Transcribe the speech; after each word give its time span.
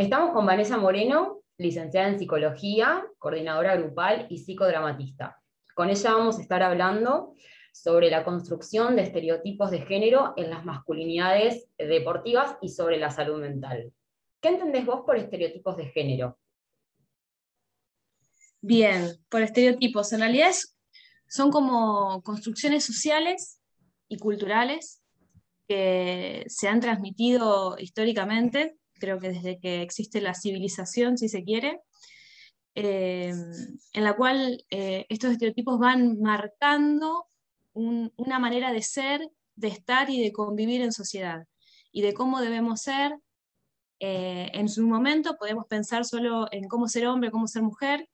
Estamos 0.00 0.32
con 0.32 0.46
Vanessa 0.46 0.78
Moreno, 0.78 1.42
licenciada 1.58 2.08
en 2.08 2.18
psicología, 2.18 3.04
coordinadora 3.18 3.76
grupal 3.76 4.26
y 4.30 4.38
psicodramatista. 4.38 5.38
Con 5.74 5.90
ella 5.90 6.14
vamos 6.14 6.38
a 6.38 6.40
estar 6.40 6.62
hablando 6.62 7.34
sobre 7.74 8.08
la 8.08 8.24
construcción 8.24 8.96
de 8.96 9.02
estereotipos 9.02 9.70
de 9.70 9.82
género 9.82 10.32
en 10.38 10.48
las 10.48 10.64
masculinidades 10.64 11.68
deportivas 11.76 12.56
y 12.62 12.70
sobre 12.70 12.96
la 12.96 13.10
salud 13.10 13.42
mental. 13.42 13.92
¿Qué 14.40 14.48
entendés 14.48 14.86
vos 14.86 15.02
por 15.04 15.18
estereotipos 15.18 15.76
de 15.76 15.84
género? 15.90 16.38
Bien, 18.62 19.06
por 19.28 19.42
estereotipos. 19.42 20.14
En 20.14 20.20
realidad 20.20 20.54
son 21.28 21.50
como 21.50 22.22
construcciones 22.22 22.86
sociales 22.86 23.60
y 24.08 24.16
culturales 24.16 25.02
que 25.68 26.46
se 26.48 26.68
han 26.68 26.80
transmitido 26.80 27.76
históricamente, 27.78 28.78
creo 29.00 29.18
que 29.18 29.30
desde 29.30 29.58
que 29.58 29.82
existe 29.82 30.20
la 30.20 30.34
civilización, 30.34 31.18
si 31.18 31.28
se 31.28 31.42
quiere, 31.42 31.80
eh, 32.76 33.32
en 33.92 34.04
la 34.04 34.14
cual 34.14 34.64
eh, 34.70 35.06
estos 35.08 35.32
estereotipos 35.32 35.78
van 35.80 36.20
marcando 36.20 37.26
una 37.72 38.38
manera 38.38 38.72
de 38.72 38.82
ser, 38.82 39.28
de 39.56 39.68
estar 39.68 40.10
y 40.10 40.22
de 40.22 40.32
convivir 40.32 40.82
en 40.82 40.92
sociedad, 40.92 41.46
y 41.92 42.02
de 42.02 42.14
cómo 42.14 42.40
debemos 42.40 42.82
ser. 42.82 43.18
Eh, 44.00 44.50
en 44.54 44.68
su 44.68 44.86
momento 44.86 45.36
podemos 45.36 45.66
pensar 45.66 46.04
solo 46.04 46.46
en 46.52 46.68
cómo 46.68 46.88
ser 46.88 47.06
hombre, 47.06 47.30
cómo 47.30 47.46
ser 47.46 47.62
mujer, 47.62 48.08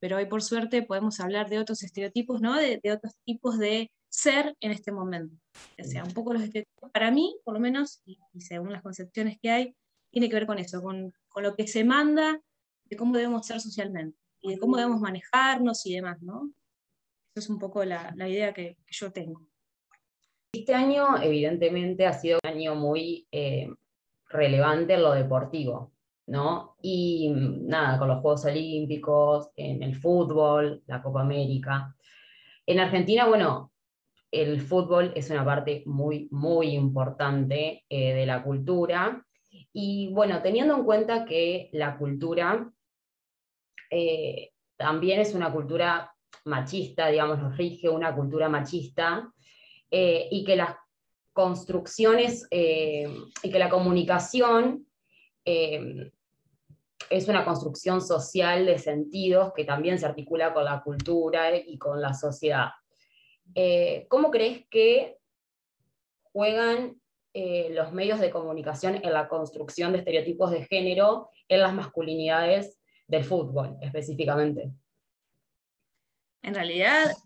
pero 0.00 0.16
hoy 0.16 0.26
por 0.26 0.42
suerte 0.42 0.82
podemos 0.82 1.20
hablar 1.20 1.48
de 1.48 1.58
otros 1.58 1.82
estereotipos, 1.82 2.40
¿no? 2.40 2.56
de, 2.56 2.80
otros 2.92 3.14
tipos 3.24 3.58
de 3.58 3.90
ser 4.08 4.56
en 4.60 4.72
este 4.72 4.92
momento. 4.92 5.36
O 5.80 5.84
sea, 5.84 6.04
un 6.04 6.12
poco 6.12 6.32
los 6.32 6.42
estereotipos, 6.42 6.90
para 6.90 7.10
mí, 7.10 7.36
por 7.44 7.54
lo 7.54 7.60
menos, 7.60 8.00
y, 8.04 8.18
según 8.40 8.72
las 8.72 8.82
concepciones 8.82 9.38
que 9.40 9.50
hay, 9.50 9.76
tiene 10.10 10.28
que 10.28 10.34
ver 10.34 10.46
con 10.46 10.58
eso, 10.58 10.82
con, 10.82 11.12
con, 11.28 11.42
lo 11.42 11.54
que 11.54 11.66
se 11.66 11.84
manda 11.84 12.40
de 12.84 12.96
cómo 12.96 13.16
debemos 13.16 13.46
ser 13.46 13.60
socialmente 13.60 14.18
y 14.40 14.52
de 14.52 14.58
cómo 14.58 14.76
debemos 14.76 15.00
manejarnos 15.00 15.84
y 15.86 15.94
demás, 15.94 16.22
¿no? 16.22 16.50
Esa 17.34 17.44
es 17.44 17.50
un 17.50 17.58
poco 17.58 17.84
la, 17.84 18.12
la 18.16 18.28
idea 18.28 18.52
que, 18.52 18.78
yo 18.88 19.12
tengo. 19.12 19.42
Este 20.52 20.74
año, 20.74 21.20
evidentemente, 21.22 22.06
ha 22.06 22.12
sido 22.12 22.38
un 22.42 22.50
año 22.50 22.74
muy 22.74 23.28
eh, 23.30 23.68
relevante 24.28 24.94
en 24.94 25.02
lo 25.02 25.12
deportivo. 25.12 25.92
¿no? 26.28 26.76
Y 26.82 27.30
nada, 27.32 27.98
con 27.98 28.08
los 28.08 28.20
Juegos 28.20 28.44
Olímpicos, 28.44 29.50
en 29.56 29.82
el 29.82 29.96
fútbol, 29.96 30.82
la 30.86 31.02
Copa 31.02 31.22
América. 31.22 31.96
En 32.66 32.80
Argentina, 32.80 33.26
bueno, 33.26 33.72
el 34.30 34.60
fútbol 34.60 35.12
es 35.16 35.30
una 35.30 35.44
parte 35.44 35.82
muy, 35.86 36.28
muy 36.30 36.68
importante 36.74 37.84
eh, 37.88 38.14
de 38.14 38.26
la 38.26 38.42
cultura. 38.42 39.24
Y 39.80 40.08
bueno, 40.08 40.42
teniendo 40.42 40.74
en 40.74 40.82
cuenta 40.82 41.24
que 41.24 41.70
la 41.72 41.96
cultura 41.96 42.68
eh, 43.88 44.50
también 44.76 45.20
es 45.20 45.34
una 45.34 45.52
cultura 45.52 46.12
machista, 46.46 47.06
digamos, 47.06 47.38
nos 47.38 47.56
rige 47.56 47.88
una 47.88 48.12
cultura 48.12 48.48
machista, 48.48 49.32
eh, 49.88 50.26
y 50.32 50.44
que 50.44 50.56
las 50.56 50.74
construcciones 51.32 52.44
y 52.50 53.50
que 53.52 53.58
la 53.60 53.70
comunicación 53.70 54.84
es 55.44 57.28
una 57.28 57.44
construcción 57.44 58.00
social 58.00 58.66
de 58.66 58.80
sentidos 58.80 59.52
que 59.54 59.64
también 59.64 60.00
se 60.00 60.06
articula 60.06 60.52
con 60.52 60.64
la 60.64 60.82
cultura 60.82 61.56
y 61.56 61.78
con 61.78 62.02
la 62.02 62.14
sociedad. 62.14 62.70
Eh, 63.54 64.06
¿Cómo 64.08 64.32
crees 64.32 64.66
que 64.68 65.18
juegan 66.32 67.00
eh, 67.40 67.68
los 67.70 67.92
medios 67.92 68.18
de 68.18 68.30
comunicación 68.30 68.96
en 68.96 69.12
la 69.12 69.28
construcción 69.28 69.92
de 69.92 69.98
estereotipos 69.98 70.50
de 70.50 70.64
género 70.64 71.30
en 71.46 71.60
las 71.60 71.72
masculinidades 71.72 72.80
del 73.06 73.22
fútbol 73.22 73.76
específicamente? 73.80 74.72
En 76.42 76.52
realidad 76.52 77.16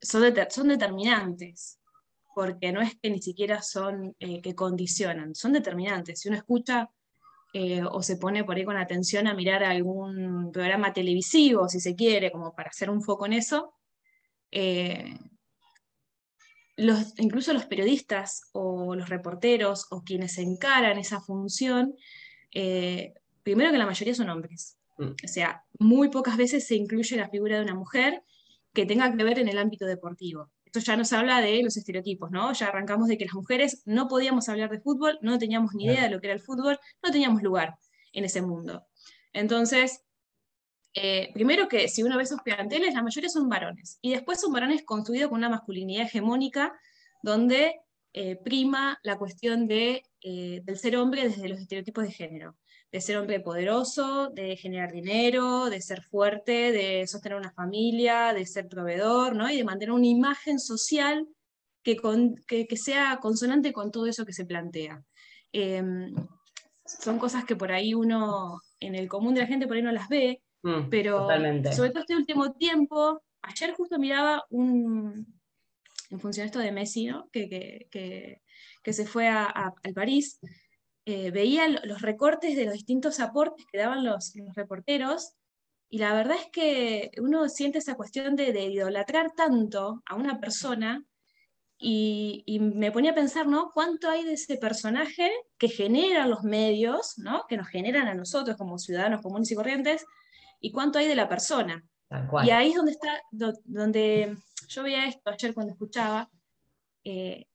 son, 0.00 0.68
determinantes, 0.68 1.78
porque 2.34 2.72
no 2.72 2.80
es 2.80 2.98
que 3.00 3.08
ni 3.08 3.22
siquiera 3.22 3.62
son 3.62 4.16
eh, 4.18 4.42
que 4.42 4.56
condicionan, 4.56 5.36
son 5.36 5.52
determinantes. 5.52 6.18
Si 6.18 6.28
uno 6.28 6.36
escucha 6.36 6.90
eh, 7.52 7.84
o 7.84 8.02
se 8.02 8.16
pone 8.16 8.42
por 8.42 8.56
ahí 8.56 8.64
con 8.64 8.78
atención 8.78 9.28
a 9.28 9.34
mirar 9.34 9.62
algún 9.62 10.50
programa 10.50 10.92
televisivo, 10.92 11.68
si 11.68 11.78
se 11.78 11.94
quiere, 11.94 12.32
como 12.32 12.52
para 12.52 12.70
hacer 12.70 12.90
un 12.90 13.00
foco 13.00 13.26
en 13.26 13.34
eso, 13.34 13.74
incluso 17.18 17.52
los 17.52 17.66
periodistas 17.66 18.48
o 18.52 18.94
los 18.94 19.08
reporteros 19.08 19.86
o 19.90 20.02
quienes 20.02 20.38
encaran 20.38 20.98
esa 20.98 21.20
función, 21.20 21.94
eh, 22.52 23.14
primero 23.42 23.70
que 23.70 23.78
la 23.78 23.86
mayoría 23.86 24.14
son 24.14 24.30
hombres. 24.30 24.78
Mm. 24.98 25.10
O 25.24 25.28
sea, 25.28 25.64
muy 25.78 26.08
pocas 26.08 26.36
veces 26.36 26.66
se 26.66 26.76
incluye 26.76 27.16
la 27.16 27.28
figura 27.28 27.56
de 27.56 27.64
una 27.64 27.74
mujer 27.74 28.22
que 28.72 28.86
tenga 28.86 29.14
que 29.16 29.24
ver 29.24 29.38
en 29.38 29.48
el 29.48 29.58
ámbito 29.58 29.86
deportivo 29.86 30.50
esto 30.72 30.78
ya 30.78 30.96
nos 30.96 31.12
habla 31.12 31.40
de 31.40 31.62
los 31.64 31.76
estereotipos, 31.76 32.30
¿no? 32.30 32.52
Ya 32.52 32.68
arrancamos 32.68 33.08
de 33.08 33.18
que 33.18 33.24
las 33.24 33.34
mujeres 33.34 33.82
no 33.86 34.06
podíamos 34.06 34.48
hablar 34.48 34.70
de 34.70 34.80
fútbol, 34.80 35.18
no 35.20 35.36
teníamos 35.36 35.74
ni 35.74 35.86
idea 35.86 36.04
de 36.04 36.10
lo 36.10 36.20
que 36.20 36.28
era 36.28 36.34
el 36.34 36.40
fútbol, 36.40 36.78
no 37.02 37.10
teníamos 37.10 37.42
lugar 37.42 37.76
en 38.12 38.24
ese 38.24 38.40
mundo. 38.40 38.86
Entonces, 39.32 40.04
eh, 40.94 41.30
primero 41.34 41.68
que 41.68 41.88
si 41.88 42.02
uno 42.02 42.16
ve 42.16 42.24
esos 42.24 42.40
planteles, 42.42 42.94
la 42.94 43.02
mayoría 43.02 43.30
son 43.30 43.48
varones, 43.48 43.98
y 44.02 44.10
después 44.12 44.40
son 44.40 44.52
varones 44.52 44.82
construidos 44.84 45.28
con 45.28 45.38
una 45.38 45.48
masculinidad 45.48 46.06
hegemónica, 46.06 46.72
donde 47.22 47.80
eh, 48.12 48.36
prima 48.36 48.98
la 49.02 49.16
cuestión 49.16 49.68
de, 49.68 50.02
eh, 50.22 50.62
del 50.64 50.78
ser 50.78 50.96
hombre 50.96 51.28
desde 51.28 51.48
los 51.48 51.60
estereotipos 51.60 52.04
de 52.04 52.12
género 52.12 52.56
de 52.92 53.00
ser 53.00 53.18
hombre 53.18 53.40
poderoso, 53.40 54.30
de 54.30 54.56
generar 54.56 54.92
dinero, 54.92 55.70
de 55.70 55.80
ser 55.80 56.02
fuerte, 56.02 56.72
de 56.72 57.06
sostener 57.06 57.38
una 57.38 57.52
familia, 57.52 58.32
de 58.32 58.46
ser 58.46 58.68
proveedor, 58.68 59.36
¿no? 59.36 59.48
Y 59.48 59.56
de 59.56 59.64
mantener 59.64 59.92
una 59.92 60.06
imagen 60.06 60.58
social 60.58 61.28
que, 61.82 61.96
que, 62.46 62.76
sea 62.76 63.18
consonante 63.20 63.72
con 63.72 63.90
todo 63.90 64.06
eso 64.06 64.26
que 64.26 64.32
se 64.32 64.44
plantea. 64.44 65.02
Em, 65.52 66.12
son 66.84 67.18
cosas 67.18 67.44
que 67.44 67.56
por 67.56 67.70
ahí 67.72 67.94
uno, 67.94 68.60
en 68.80 68.94
el 68.94 69.08
común 69.08 69.34
de 69.34 69.42
la 69.42 69.46
gente 69.46 69.66
por 69.66 69.76
ahí 69.76 69.82
no 69.82 69.92
las 69.92 70.08
ve, 70.08 70.42
mm, 70.62 70.88
pero 70.90 71.28
sobre 71.72 71.90
todo 71.90 72.00
este 72.00 72.16
último 72.16 72.52
tiempo, 72.52 73.22
ayer 73.42 73.72
justo 73.72 73.98
miraba 73.98 74.44
un, 74.50 75.40
en 76.10 76.20
función 76.20 76.44
de 76.44 76.46
esto 76.46 76.58
de 76.58 76.72
Messi, 76.72 77.06
¿no? 77.06 77.28
que, 77.30 77.48
que, 77.90 78.42
que, 78.82 78.92
se 78.92 79.06
fue 79.06 79.28
a, 79.28 79.44
a, 79.44 79.72
al 79.82 79.94
París, 79.94 80.40
eh, 81.06 81.30
veía 81.30 81.66
los 81.68 82.02
recortes 82.02 82.56
de 82.56 82.66
los 82.66 82.74
distintos 82.74 83.20
aportes 83.20 83.66
que 83.66 83.78
daban 83.78 84.04
los, 84.04 84.32
reporteros, 84.54 85.32
y 85.88 85.98
la 85.98 86.14
verdad 86.14 86.36
es 86.36 86.48
que 86.52 87.10
uno 87.20 87.48
siente 87.48 87.78
esa 87.78 87.96
cuestión 87.96 88.36
de, 88.36 88.50
idolatrar 88.66 89.32
tanto 89.34 90.02
a 90.06 90.14
una 90.14 90.40
persona, 90.40 91.04
y, 91.82 92.58
me 92.60 92.92
ponía 92.92 93.12
a 93.12 93.14
pensar, 93.14 93.46
¿no? 93.46 93.70
¿Cuánto 93.72 94.10
hay 94.10 94.22
de 94.24 94.34
ese 94.34 94.56
personaje 94.58 95.32
que 95.58 95.68
generan 95.68 96.28
los 96.28 96.42
medios, 96.44 97.14
¿no? 97.16 97.44
Que 97.48 97.56
nos 97.56 97.68
generan 97.68 98.06
a 98.06 98.14
nosotros 98.14 98.56
como 98.58 98.78
ciudadanos 98.78 99.22
comunes 99.22 99.50
y 99.50 99.54
corrientes, 99.54 100.04
y 100.60 100.70
cuánto 100.70 100.98
hay 100.98 101.08
de 101.08 101.16
la 101.16 101.28
persona. 101.28 101.84
Y 102.44 102.50
ahí 102.50 102.70
es 102.70 102.74
donde 102.74 102.92
está, 102.92 103.20
donde 103.30 104.36
yo 104.68 104.82
veía 104.82 105.06
esto 105.06 105.30
ayer 105.30 105.54
cuando 105.54 105.72
escuchaba, 105.72 106.28
eh, 107.04 107.46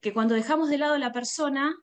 que 0.00 0.12
cuando 0.12 0.34
dejamos 0.34 0.68
de 0.68 0.78
lado 0.78 0.96
la 0.98 1.12
persona, 1.12 1.74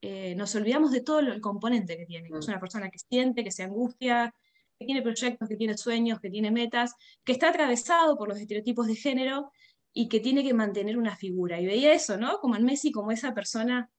eh, 0.00 0.34
nos 0.36 0.54
olvidamos 0.54 0.92
de 0.92 1.00
todo 1.00 1.20
el 1.20 1.40
componente 1.40 1.96
que 1.96 2.06
tiene. 2.06 2.28
Es 2.28 2.46
mm. 2.46 2.50
una 2.50 2.60
persona 2.60 2.90
que 2.90 2.98
siente, 2.98 3.44
que 3.44 3.50
se 3.50 3.62
angustia, 3.62 4.34
que 4.78 4.86
tiene 4.86 5.02
proyectos, 5.02 5.48
que 5.48 5.56
tiene 5.56 5.76
sueños, 5.76 6.20
que 6.20 6.30
tiene 6.30 6.50
metas, 6.50 6.94
que 7.24 7.32
está 7.32 7.48
atravesado 7.48 8.16
por 8.16 8.28
los 8.28 8.38
estereotipos 8.38 8.86
de 8.86 8.94
género 8.94 9.50
y 9.92 10.08
que 10.08 10.20
tiene 10.20 10.44
que 10.44 10.54
mantener 10.54 10.96
una 10.96 11.16
figura. 11.16 11.60
Y 11.60 11.66
veía 11.66 11.92
eso, 11.92 12.16
¿no? 12.16 12.38
Como 12.38 12.54
en 12.56 12.64
Messi, 12.64 12.92
como 12.92 13.10
esa 13.10 13.34
persona, 13.34 13.90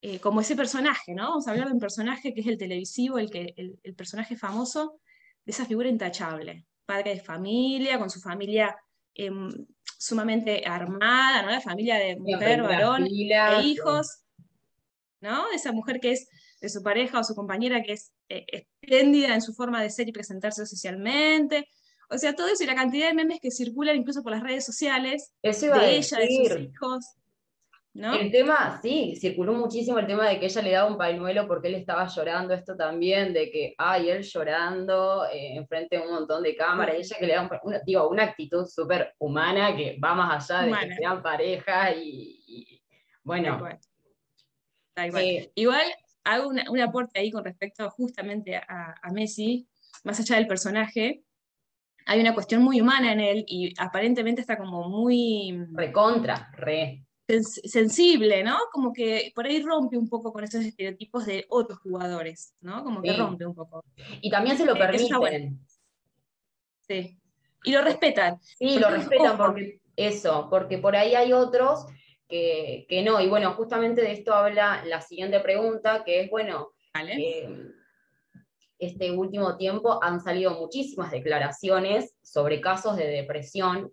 eh, 0.00 0.20
como 0.20 0.40
ese 0.40 0.54
personaje, 0.54 1.14
¿no? 1.14 1.30
Vamos 1.30 1.48
a 1.48 1.50
hablar 1.50 1.66
de 1.66 1.74
un 1.74 1.80
personaje 1.80 2.32
que 2.32 2.40
es 2.40 2.46
el 2.46 2.58
televisivo, 2.58 3.18
el, 3.18 3.30
que, 3.30 3.54
el, 3.56 3.94
personaje 3.94 4.36
famoso, 4.36 5.00
de 5.44 5.52
esa 5.52 5.66
figura 5.66 5.88
intachable. 5.88 6.66
Padre 6.86 7.14
de 7.14 7.20
familia, 7.20 7.98
con 7.98 8.10
su 8.10 8.20
familia 8.20 8.76
em, 9.14 9.50
sumamente 9.98 10.64
armada, 10.66 11.42
¿no? 11.42 11.50
La 11.50 11.60
familia 11.60 11.96
de 11.96 12.16
mujer, 12.16 12.62
varón 12.62 13.06
e 13.06 13.62
hijos. 13.62 14.24
¿no? 15.24 15.50
Esa 15.54 15.72
mujer 15.72 16.00
que 16.00 16.12
es 16.12 16.28
de 16.60 16.68
su 16.68 16.82
pareja 16.82 17.18
o 17.18 17.24
su 17.24 17.34
compañera 17.34 17.82
que 17.82 17.92
es 17.92 18.12
eh, 18.28 18.44
espléndida 18.46 19.34
en 19.34 19.40
su 19.40 19.54
forma 19.54 19.82
de 19.82 19.90
ser 19.90 20.08
y 20.08 20.12
presentarse 20.12 20.66
socialmente. 20.66 21.66
O 22.10 22.18
sea, 22.18 22.34
todo 22.34 22.48
eso 22.48 22.62
y 22.62 22.66
la 22.66 22.74
cantidad 22.74 23.08
de 23.08 23.14
memes 23.14 23.40
que 23.40 23.50
circulan 23.50 23.96
incluso 23.96 24.22
por 24.22 24.32
las 24.32 24.42
redes 24.42 24.64
sociales 24.64 25.32
de 25.42 25.50
ella, 25.50 26.18
de 26.18 26.28
sus 26.28 26.60
hijos. 26.60 27.04
¿No? 27.94 28.12
El 28.12 28.32
tema, 28.32 28.80
sí, 28.82 29.14
circuló 29.20 29.52
muchísimo 29.52 30.00
el 30.00 30.06
tema 30.08 30.28
de 30.28 30.40
que 30.40 30.46
ella 30.46 30.62
le 30.62 30.72
daba 30.72 30.90
un 30.90 30.98
pañuelo 30.98 31.46
porque 31.46 31.68
él 31.68 31.76
estaba 31.76 32.08
llorando, 32.08 32.52
esto 32.52 32.76
también, 32.76 33.32
de 33.32 33.52
que, 33.52 33.74
ay, 33.78 34.10
él 34.10 34.22
llorando 34.22 35.26
eh, 35.26 35.54
enfrente 35.54 35.96
de 35.96 36.02
un 36.02 36.12
montón 36.12 36.42
de 36.42 36.56
cámaras, 36.56 36.96
y 36.96 37.00
ella 37.02 37.16
que 37.20 37.26
le 37.26 37.34
da 37.34 37.42
un, 37.42 37.50
una, 37.62 37.78
digo, 37.86 38.08
una 38.08 38.24
actitud 38.24 38.66
súper 38.66 39.14
humana 39.18 39.76
que 39.76 39.96
va 40.02 40.12
más 40.14 40.50
allá 40.50 40.66
de 40.66 40.88
que 40.88 40.94
sean 40.96 41.22
pareja 41.22 41.92
y, 41.94 42.82
bueno, 43.22 43.60
Igual, 45.54 45.86
hago 46.24 46.48
un 46.48 46.80
aporte 46.80 47.18
ahí 47.18 47.30
con 47.30 47.44
respecto 47.44 47.88
justamente 47.90 48.56
a, 48.56 49.10
Messi, 49.12 49.68
más 50.04 50.20
allá 50.20 50.36
del 50.36 50.46
personaje, 50.46 51.22
hay 52.06 52.20
una 52.20 52.34
cuestión 52.34 52.62
muy 52.62 52.80
humana 52.80 53.12
en 53.12 53.20
él 53.20 53.44
y 53.46 53.74
aparentemente 53.78 54.40
está 54.40 54.56
como 54.58 54.88
muy... 54.88 55.58
Recontra, 55.72 56.50
re. 56.54 57.04
Sensible, 57.26 58.44
¿no? 58.44 58.58
Como 58.72 58.92
que 58.92 59.32
por 59.34 59.46
ahí 59.46 59.62
rompe 59.62 59.96
un 59.96 60.08
poco 60.08 60.32
con 60.32 60.44
esos 60.44 60.64
estereotipos 60.64 61.24
de 61.26 61.46
otros 61.48 61.78
jugadores, 61.78 62.54
¿no? 62.60 62.84
Como 62.84 63.00
que 63.00 63.16
rompe 63.16 63.46
un 63.46 63.54
poco. 63.54 63.84
Y 64.20 64.30
también 64.30 64.56
se 64.56 64.66
lo 64.66 64.76
eh, 64.76 64.78
permiten. 64.78 65.58
Sí. 66.86 67.18
Y 67.64 67.72
lo 67.72 67.82
respetan. 67.82 68.38
Sí, 68.42 68.78
lo 68.78 68.90
respetan 68.90 69.38
porque 69.38 69.80
eso, 69.96 70.48
porque 70.50 70.78
por 70.78 70.96
ahí 70.96 71.14
hay 71.14 71.32
otros 71.32 71.86
que, 72.28 73.02
no. 73.04 73.20
Y 73.20 73.28
bueno, 73.28 73.54
justamente 73.54 74.02
de 74.02 74.12
esto 74.12 74.34
habla 74.34 74.84
la 74.84 75.00
siguiente 75.00 75.40
pregunta, 75.40 76.02
que 76.04 76.20
es, 76.20 76.30
bueno, 76.30 76.72
eh, 76.94 77.48
este 78.78 79.12
último 79.12 79.56
tiempo 79.56 80.02
han 80.02 80.20
salido 80.20 80.58
muchísimas 80.60 81.10
declaraciones 81.10 82.14
sobre 82.22 82.60
casos 82.60 82.96
de 82.96 83.06
depresión 83.06 83.92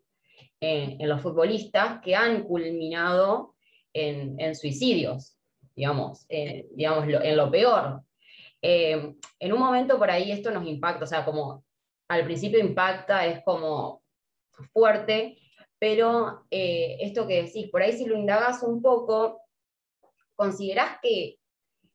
en, 0.62 1.10
los 1.10 1.22
futbolistas 1.22 2.02
que 2.02 2.16
han 2.16 2.44
culminado 2.44 3.56
en, 3.94 4.56
suicidios, 4.56 5.38
digamos, 5.76 6.26
digamos 6.30 7.08
en 7.08 7.36
lo 7.36 7.52
peor. 7.52 8.04
Eh, 8.62 9.16
en 9.40 9.54
un 9.54 9.60
momento 9.60 9.98
por 9.98 10.12
ahí 10.12 10.32
esto 10.32 10.52
nos 10.52 10.68
impacta, 10.68 11.04
o 11.04 11.08
sea, 11.08 11.26
como 11.26 11.66
al 12.08 12.24
principio 12.26 12.60
impacta, 12.60 13.26
es 13.26 13.44
como 13.44 14.04
fuerte, 14.74 15.40
pero 15.80 16.46
eh, 16.52 16.98
esto 17.02 17.28
que 17.28 17.44
decís, 17.44 17.70
por 17.72 17.82
ahí 17.82 17.94
si 17.94 18.06
lo 18.06 18.16
indagas 18.16 18.62
un 18.62 18.82
poco, 18.82 19.42
¿considerás 20.36 21.00
que 21.02 21.40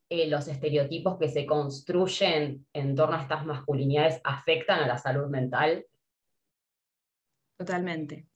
eh, 0.09 0.27
los 0.29 0.49
estereotipos 0.49 1.19
que 1.19 1.29
se 1.29 1.47
construyen 1.47 2.67
en 2.73 2.95
torno 2.97 3.17
a 3.17 3.23
estas 3.23 3.47
masculinidades 3.47 4.21
afectan 4.25 4.81
a 4.81 4.89
la 4.89 4.99
salud 4.99 5.29
mental? 5.29 5.87
Totalmente. 7.57 8.27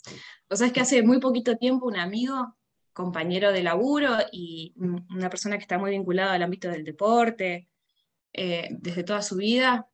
O 0.49 0.56
sea, 0.56 0.69
es 0.69 0.72
que 0.72 0.81
hace 0.81 1.02
muy 1.02 1.20
poquito 1.20 1.56
tiempo 1.56 1.87
un 1.87 1.96
amigo, 1.96 2.56
compañero 2.93 3.52
de 3.52 3.62
laburo 3.62 4.17
y 4.32 4.75
una 4.76 5.31
persona 5.31 5.56
que 5.56 5.62
está 5.62 5.78
muy 5.78 5.90
vinculada 5.90 6.34
al 6.34 6.43
ámbito 6.43 6.69
del 6.69 6.84
deporte, 6.84 7.69
eh, 8.32 8.69
desde 8.70 9.05
toda 9.05 9.22
su 9.22 9.37
vida, 9.37 9.90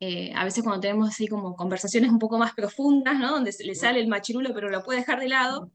eh, 0.00 0.32
a 0.34 0.44
veces 0.44 0.62
cuando 0.62 0.80
tenemos 0.80 1.08
así 1.08 1.26
como 1.26 1.56
conversaciones 1.56 2.10
un 2.10 2.20
poco 2.20 2.38
más 2.38 2.54
profundas, 2.54 3.18
¿no? 3.18 3.32
donde 3.32 3.52
le 3.64 3.74
sale 3.74 3.98
el 3.98 4.06
machirulo 4.06 4.54
pero 4.54 4.70
lo 4.70 4.84
puede 4.84 5.00
dejar 5.00 5.18
de 5.18 5.28
lado, 5.28 5.72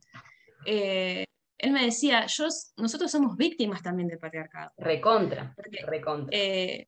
eh, 0.65 1.25
él 1.57 1.71
me 1.71 1.83
decía, 1.85 2.25
yo, 2.27 2.47
nosotros 2.77 3.11
somos 3.11 3.35
víctimas 3.35 3.81
también 3.81 4.07
del 4.07 4.19
patriarcado. 4.19 4.71
Recontra, 4.77 5.53
recontra. 5.87 6.37
Eh, 6.37 6.87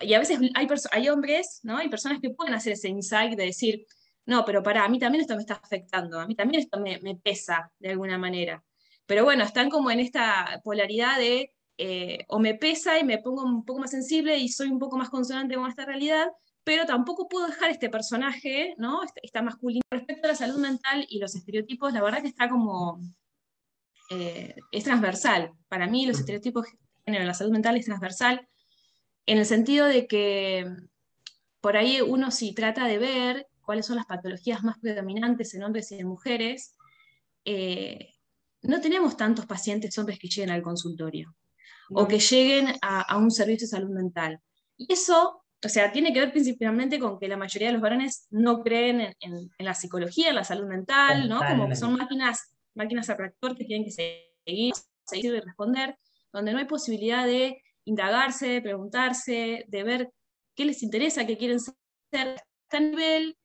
y 0.00 0.14
a 0.14 0.18
veces 0.18 0.38
hay, 0.54 0.68
hay 0.90 1.08
hombres, 1.08 1.60
¿no? 1.62 1.76
Hay 1.76 1.88
personas 1.88 2.20
que 2.20 2.30
pueden 2.30 2.54
hacer 2.54 2.74
ese 2.74 2.88
insight 2.88 3.36
de 3.36 3.44
decir, 3.44 3.86
no, 4.26 4.44
pero 4.44 4.62
para, 4.62 4.84
a 4.84 4.88
mí 4.88 4.98
también 4.98 5.22
esto 5.22 5.34
me 5.34 5.40
está 5.40 5.54
afectando, 5.54 6.20
a 6.20 6.26
mí 6.26 6.34
también 6.34 6.62
esto 6.62 6.80
me, 6.80 6.98
pesa 7.16 7.70
de 7.78 7.90
alguna 7.90 8.18
manera. 8.18 8.62
Pero 9.06 9.24
bueno, 9.24 9.44
están 9.44 9.70
como 9.70 9.90
en 9.90 10.00
esta 10.00 10.60
polaridad 10.64 11.18
de 11.18 11.52
o 12.28 12.38
me 12.38 12.54
pesa 12.54 12.98
y 12.98 13.04
me 13.04 13.18
pongo 13.18 13.42
un 13.44 13.64
poco 13.64 13.80
más 13.80 13.90
sensible 13.90 14.38
y 14.38 14.48
soy 14.48 14.68
un 14.68 14.78
poco 14.78 14.96
más 14.96 15.10
consonante 15.10 15.56
con 15.56 15.68
esta 15.68 15.84
realidad, 15.84 16.28
pero 16.64 16.84
tampoco 16.84 17.28
puedo 17.28 17.46
dejar 17.46 17.70
este 17.70 17.88
personaje, 17.88 18.74
¿no? 18.78 19.02
Esta, 19.22 19.40
masculina. 19.42 19.82
Respecto 19.88 20.26
a 20.26 20.32
la 20.32 20.36
salud 20.36 20.58
mental 20.58 21.06
y 21.08 21.20
los 21.20 21.36
estereotipos, 21.36 21.92
la 21.92 22.02
verdad 22.02 22.22
que 22.22 22.28
está 22.28 22.48
como, 22.48 23.00
eh, 24.10 24.56
es 24.72 24.82
transversal. 24.82 25.52
Para 25.68 25.86
mí 25.86 26.06
los 26.06 26.18
estereotipos 26.18 26.66
en 27.04 27.24
la 27.24 27.34
salud 27.34 27.52
mental 27.52 27.76
es 27.76 27.84
transversal, 27.84 28.48
en 29.26 29.38
el 29.38 29.46
sentido 29.46 29.86
de 29.86 30.08
que 30.08 30.66
por 31.60 31.76
ahí 31.76 32.00
uno 32.00 32.32
si 32.32 32.52
trata 32.52 32.86
de 32.86 32.98
ver 32.98 33.46
cuáles 33.66 33.84
son 33.84 33.96
las 33.96 34.06
patologías 34.06 34.62
más 34.64 34.78
predominantes 34.78 35.52
en 35.54 35.64
hombres 35.64 35.92
y 35.92 35.98
en 35.98 36.06
mujeres, 36.08 36.74
eh, 37.44 38.14
no 38.62 38.80
tenemos 38.80 39.16
tantos 39.16 39.44
pacientes 39.44 39.98
hombres 39.98 40.18
que 40.18 40.28
lleguen 40.28 40.50
al 40.50 40.62
consultorio 40.62 41.36
o 41.90 42.08
que 42.08 42.18
lleguen 42.18 42.74
a, 42.80 43.02
a, 43.02 43.16
un 43.18 43.30
servicio 43.30 43.66
de 43.66 43.70
salud 43.70 43.90
mental. 43.90 44.40
Y 44.78 44.92
eso 44.92 45.44
o 45.64 45.68
sea, 45.68 45.90
tiene 45.90 46.12
que 46.12 46.20
ver 46.20 46.32
principalmente 46.32 46.98
con 46.98 47.18
que 47.18 47.28
la 47.28 47.36
mayoría 47.36 47.68
de 47.68 47.72
los 47.72 47.82
varones 47.82 48.26
no 48.30 48.62
creen 48.62 49.14
en, 49.20 49.50
la 49.58 49.74
psicología, 49.74 50.28
en 50.28 50.36
la 50.36 50.44
salud 50.44 50.66
mental, 50.66 51.28
¿no? 51.28 51.40
Como 51.40 51.68
que 51.68 51.76
son 51.76 51.94
máquinas, 51.96 52.54
máquinas 52.74 53.08
a 53.10 53.16
reactor 53.16 53.56
que 53.56 53.64
tienen 53.64 53.84
que 53.84 53.90
seguir, 53.90 54.74
seguir 55.04 55.34
y 55.34 55.40
responder, 55.40 55.98
donde 56.32 56.52
no 56.52 56.58
hay 56.58 56.66
posibilidad 56.66 57.24
de 57.24 57.62
indagarse, 57.84 58.48
de 58.48 58.62
preguntarse, 58.62 59.64
de 59.66 59.82
ver 59.82 60.12
qué 60.54 60.66
les 60.66 60.82
interesa, 60.82 61.26
qué 61.26 61.36
quieren 61.36 61.58
ser. 61.60 61.74
A 62.70 62.80
nivel 62.80 63.36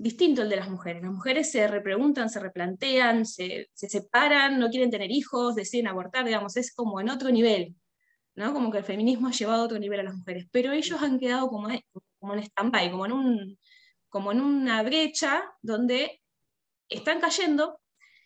distinto 0.00 0.40
al 0.40 0.48
de 0.48 0.56
las 0.56 0.70
mujeres. 0.70 1.02
Las 1.02 1.12
mujeres 1.12 1.52
se 1.52 1.68
repreguntan, 1.68 2.30
se 2.30 2.40
replantean, 2.40 3.26
se, 3.26 3.68
se 3.74 3.88
separan, 3.88 4.58
no 4.58 4.70
quieren 4.70 4.90
tener 4.90 5.10
hijos, 5.10 5.54
deciden 5.54 5.88
abortar, 5.88 6.24
digamos, 6.24 6.56
es 6.56 6.74
como 6.74 7.00
en 7.00 7.10
otro 7.10 7.30
nivel. 7.30 7.74
Como 8.34 8.70
que 8.72 8.78
el 8.78 8.84
feminismo 8.84 9.28
ha 9.28 9.32
llevado 9.32 9.62
a 9.62 9.64
otro 9.66 9.78
nivel 9.78 10.00
a 10.00 10.04
las 10.04 10.14
mujeres, 10.14 10.46
pero 10.50 10.72
ellos 10.72 11.02
han 11.02 11.18
quedado 11.18 11.48
como, 11.48 11.68
como 12.18 12.32
en 12.32 12.40
stand-by, 12.40 12.90
como, 12.90 13.04
en 13.04 13.12
un, 13.12 13.58
como 14.08 14.32
en 14.32 14.40
una 14.40 14.82
brecha 14.82 15.42
donde 15.60 16.22
están 16.88 17.20
cayendo 17.20 17.78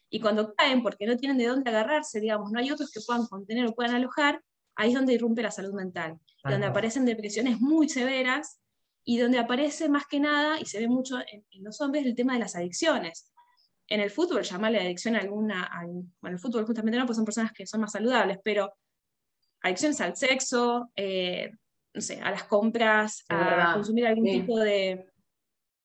y 0.08 0.20
cuando 0.20 0.54
caen 0.54 0.84
porque 0.84 1.06
no 1.06 1.16
tienen 1.16 1.38
de 1.38 1.48
dónde 1.48 1.70
agarrarse, 1.70 2.20
digamos, 2.20 2.52
no 2.52 2.60
hay 2.60 2.70
otros 2.70 2.92
que 2.92 3.00
puedan 3.04 3.26
contener 3.26 3.66
o 3.66 3.74
puedan 3.74 3.96
alojar, 3.96 4.40
ahí 4.76 4.90
es 4.90 4.94
donde 4.94 5.14
irrumpe 5.14 5.42
la 5.42 5.50
salud 5.50 5.74
mental, 5.74 6.20
donde 6.44 6.66
aparecen 6.66 7.04
depresiones 7.04 7.60
muy 7.60 7.88
severas 7.88 8.60
y 9.04 9.18
donde 9.18 9.38
aparece 9.38 9.88
más 9.88 10.06
que 10.06 10.18
nada, 10.18 10.58
y 10.58 10.64
se 10.64 10.80
ve 10.80 10.88
mucho 10.88 11.18
en, 11.20 11.44
los 11.62 11.80
hombres, 11.80 12.06
el 12.06 12.14
tema 12.14 12.34
de 12.34 12.40
las 12.40 12.56
adicciones. 12.56 13.30
En 13.86 14.00
el 14.00 14.10
fútbol, 14.10 14.42
llamarle 14.42 14.80
adicción 14.80 15.14
a 15.14 15.20
alguna, 15.20 15.70
bueno, 16.20 16.36
el 16.36 16.40
fútbol 16.40 16.64
justamente 16.64 16.98
no, 16.98 17.04
pues 17.04 17.16
son 17.16 17.24
personas 17.26 17.52
que 17.52 17.66
son 17.66 17.82
más 17.82 17.92
saludables, 17.92 18.38
pero 18.42 18.72
adicciones 19.62 20.00
al 20.00 20.16
sexo, 20.16 20.90
eh, 20.96 21.50
no 21.92 22.00
sé, 22.00 22.20
a 22.20 22.30
las 22.30 22.44
compras, 22.44 23.24
a 23.28 23.74
consumir 23.74 24.06
algún 24.06 24.24
tipo 24.24 24.58
de, 24.58 25.06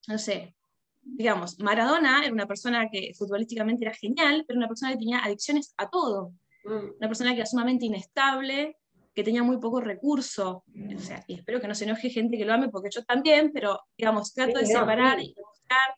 no 0.07 0.17
sé, 0.17 0.55
digamos, 1.01 1.59
Maradona 1.59 2.23
era 2.23 2.33
una 2.33 2.47
persona 2.47 2.89
que 2.89 3.11
futbolísticamente 3.17 3.85
era 3.85 3.93
genial, 3.93 4.45
pero 4.47 4.57
una 4.57 4.67
persona 4.67 4.93
que 4.93 4.99
tenía 4.99 5.19
adicciones 5.19 5.73
a 5.77 5.89
todo. 5.89 6.33
Mm. 6.63 6.97
Una 6.97 7.07
persona 7.07 7.31
que 7.31 7.37
era 7.37 7.45
sumamente 7.45 7.85
inestable, 7.85 8.77
que 9.19 9.23
tenía 9.25 9.43
muy 9.43 9.57
poco 9.57 9.81
recurso. 9.81 10.63
O 10.95 10.99
sea, 10.99 11.25
y 11.27 11.33
espero 11.33 11.59
que 11.59 11.67
no 11.67 11.75
se 11.75 11.83
enoje 11.83 12.09
gente 12.09 12.37
que 12.37 12.45
lo 12.45 12.53
ame, 12.53 12.69
porque 12.69 12.87
yo 12.89 13.03
también, 13.03 13.51
pero 13.53 13.81
digamos, 13.97 14.33
trato 14.33 14.57
de 14.57 14.65
separar 14.65 15.19
y 15.19 15.35
mostrar 15.35 15.95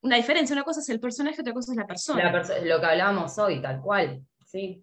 una 0.00 0.16
diferencia. 0.16 0.54
Una 0.54 0.64
cosa 0.64 0.80
es 0.80 0.88
el 0.88 0.98
personaje, 0.98 1.42
otra 1.42 1.52
cosa 1.52 1.72
es 1.72 1.76
la 1.76 1.86
persona. 1.86 2.32
lo 2.62 2.80
que 2.80 2.86
hablábamos 2.86 3.36
hoy, 3.36 3.60
tal 3.60 3.82
cual. 3.82 4.26
Sí. 4.46 4.82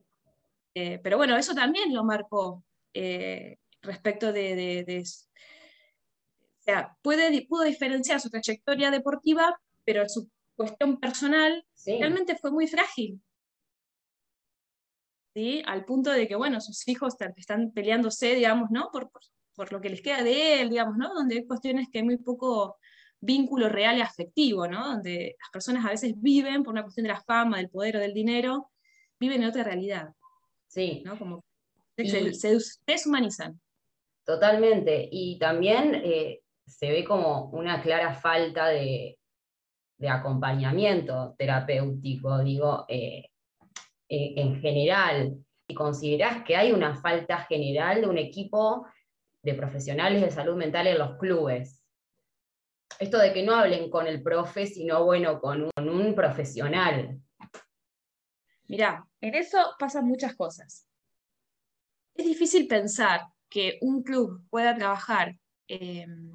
Eh, 0.75 0.99
pero 1.01 1.17
bueno, 1.17 1.35
eso 1.35 1.55
también 1.55 1.91
lo 1.91 2.03
marcó 2.03 2.63
eh, 2.93 3.57
respecto 3.81 4.31
de, 4.31 5.03
O 5.03 6.61
sea, 6.61 6.95
puede, 7.01 7.47
pudo 7.47 7.63
diferenciar 7.63 8.21
su 8.21 8.29
trayectoria 8.29 8.91
deportiva, 8.91 9.59
pero 9.83 10.07
su 10.07 10.29
cuestión 10.55 10.99
personal 10.99 11.65
realmente 11.83 12.35
fue 12.35 12.51
muy 12.51 12.67
frágil. 12.67 13.19
¿Sí? 15.33 15.63
Al 15.65 15.85
punto 15.85 16.11
de 16.11 16.27
que, 16.27 16.35
bueno, 16.35 16.59
sus 16.59 16.87
hijos 16.87 17.15
están 17.37 17.71
peleándose, 17.71 18.35
digamos, 18.35 18.69
¿no? 18.69 18.89
Por, 18.91 19.09
por, 19.55 19.71
lo 19.71 19.79
que 19.79 19.89
les 19.89 20.01
queda 20.01 20.23
de 20.23 20.61
él, 20.61 20.69
digamos, 20.69 20.97
¿no? 20.97 21.13
Donde 21.13 21.35
hay 21.35 21.45
cuestiones 21.45 21.87
que 21.89 21.99
hay 21.99 22.03
muy 22.03 22.17
poco 22.17 22.77
vínculo 23.21 23.69
real 23.69 23.97
y 23.97 24.01
afectivo, 24.01 24.67
¿no? 24.67 24.85
Donde 24.87 25.35
las 25.39 25.49
personas 25.51 25.85
a 25.85 25.89
veces 25.89 26.13
viven 26.17 26.63
por 26.63 26.73
una 26.73 26.83
cuestión 26.83 27.03
de 27.03 27.13
la 27.13 27.21
fama, 27.21 27.57
del 27.57 27.69
poder 27.69 27.97
o 27.97 27.99
del 27.99 28.13
dinero, 28.13 28.71
viven 29.19 29.43
en 29.43 29.49
otra 29.49 29.63
realidad. 29.63 30.09
Sí. 30.67 31.03
¿no? 31.05 31.17
Como 31.17 31.43
se, 31.95 32.57
deshumanizan. 32.85 33.59
Totalmente. 34.25 35.07
Y 35.11 35.37
también 35.37 35.95
eh, 36.03 36.41
se 36.65 36.89
ve 36.89 37.03
como 37.03 37.49
una 37.51 37.81
clara 37.81 38.13
falta 38.13 38.67
de, 38.67 39.17
acompañamiento 40.09 41.35
terapéutico, 41.37 42.39
digo, 42.39 42.85
eh, 42.87 43.25
eh, 44.13 44.33
en 44.35 44.59
general. 44.59 45.37
¿Y 45.69 45.73
considerás 45.73 46.43
que 46.43 46.57
hay 46.57 46.73
una 46.73 46.95
falta 46.95 47.45
general 47.45 48.01
de 48.01 48.07
un 48.07 48.17
equipo 48.17 48.85
de 49.41 49.53
profesionales 49.53 50.21
de 50.21 50.29
salud 50.29 50.57
mental 50.57 50.87
en 50.87 50.97
los 50.97 51.17
clubes? 51.17 51.81
Esto 52.99 53.17
de 53.19 53.31
que 53.31 53.43
no 53.43 53.55
hablen 53.55 53.89
con 53.89 54.07
el 54.07 54.21
profe, 54.21 54.67
sino 54.67 55.05
bueno, 55.05 55.39
con 55.39 55.69
un 55.77 56.13
profesional. 56.13 57.21
Mirá, 58.67 59.07
en 59.21 59.35
eso 59.35 59.57
pasan 59.79 60.05
muchas 60.05 60.35
cosas. 60.35 60.85
Es 62.13 62.25
difícil 62.25 62.67
pensar 62.67 63.21
que 63.47 63.77
un 63.79 64.03
club 64.03 64.45
pueda 64.49 64.75
trabajar 64.75 65.37
em, 65.69 66.33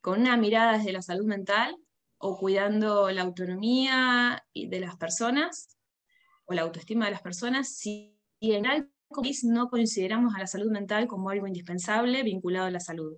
con 0.00 0.18
una 0.18 0.36
mirada 0.36 0.78
desde 0.78 0.90
la 0.90 1.02
salud 1.02 1.26
mental 1.26 1.76
o 2.18 2.36
cuidando 2.36 3.08
la 3.10 3.22
autonomía 3.22 4.44
de 4.52 4.80
las 4.80 4.96
personas 4.96 5.77
o 6.48 6.54
la 6.54 6.62
autoestima 6.62 7.04
de 7.04 7.12
las 7.12 7.22
personas 7.22 7.68
si 7.68 8.16
en 8.40 8.64
no 9.44 9.68
consideramos 9.68 10.34
a 10.34 10.38
la 10.38 10.46
salud 10.46 10.70
mental 10.70 11.06
como 11.06 11.30
algo 11.30 11.46
indispensable 11.46 12.22
vinculado 12.22 12.66
a 12.66 12.70
la 12.70 12.80
salud. 12.80 13.16